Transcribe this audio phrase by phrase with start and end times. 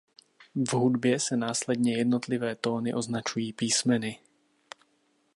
[0.71, 4.19] V hudbě se následně jednotlivé tóny označují písmeny.